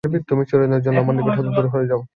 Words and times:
তুমি 0.29 0.43
চিরদিনের 0.49 0.81
জন্যে 0.85 0.99
আমার 1.01 1.15
নিকট 1.17 1.33
হতে 1.39 1.51
দূর 1.57 1.67
হয়ে 1.73 1.89
যাও! 1.89 2.01